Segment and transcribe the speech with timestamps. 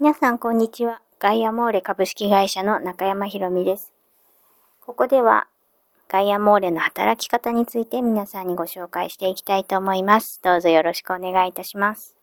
[0.00, 1.02] 皆さん、こんにちは。
[1.18, 3.92] ガイアモーレ株式会社の中山ひろみです。
[4.80, 5.48] ここでは、
[6.08, 10.40] ガイアモーレの働き方について皆さんにご紹介していきたいと思います。
[10.44, 12.17] どうぞよろしくお願いいたします。